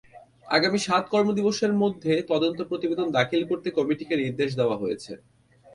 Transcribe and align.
আগামী 0.47 0.79
সাত 0.87 1.03
কর্মদিবসের 1.13 1.73
মধ্যে 1.81 2.13
তদন্ত 2.31 2.59
প্রতিবেদন 2.69 3.07
দাখিল 3.17 3.41
করতে 3.49 3.67
কমিটিকে 3.77 4.15
নির্দেশ 4.23 4.49
দেওয়া 4.59 4.79
হয়েছে। 4.81 5.11